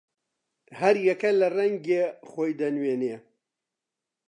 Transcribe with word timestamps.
هەر 0.79 0.95
یەکە 1.09 1.29
لە 1.39 1.47
ڕەنگێ 1.55 2.03
خۆی 2.29 2.51
دەنوێنێ 2.59 3.15